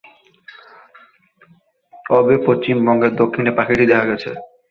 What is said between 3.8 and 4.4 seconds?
দেখা গেছে।